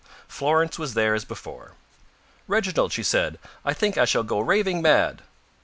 [0.27, 1.73] Florence was there as before.
[2.47, 5.21] "Reginald," she said, "I think I shall go raving mad."